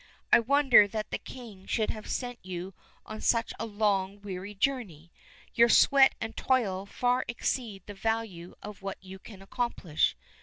I 0.33 0.39
wonder 0.39 0.87
that 0.87 1.11
the 1.11 1.19
king 1.19 1.67
should 1.67 1.91
have 1.91 2.09
sent 2.09 2.39
you 2.41 2.73
on 3.05 3.21
such 3.21 3.53
a 3.59 3.67
long 3.67 4.19
weary 4.19 4.55
journey. 4.55 5.11
Your 5.53 5.69
sweat 5.69 6.15
and 6.19 6.35
toil 6.35 6.87
far 6.87 7.23
exceed 7.27 7.83
the 7.85 7.93
value 7.93 8.55
of 8.63 8.81
what 8.81 8.97
you 9.03 9.19
can 9.19 9.43
accomplish. 9.43 10.15